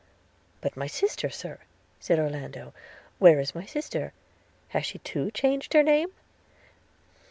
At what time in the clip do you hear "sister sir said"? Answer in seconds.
0.87-2.17